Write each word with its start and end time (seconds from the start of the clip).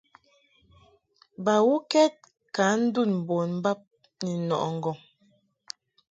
Bawukɛd 1.45 2.13
ka 2.55 2.65
ndun 2.83 3.11
bon 3.27 3.51
bab 3.63 3.81
ni 4.23 4.33
nɔʼɨ 4.47 4.67
ŋgɔŋ. 4.77 4.97